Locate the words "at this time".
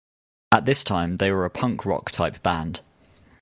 0.51-1.17